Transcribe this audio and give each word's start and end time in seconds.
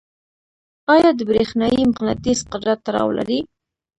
آیا 0.95 1.09
د 1.15 1.21
برېښنايي 1.29 1.81
مقناطیس 1.91 2.39
قدرت 2.51 2.79
تړاو 2.87 3.09
لري؟ 3.17 3.39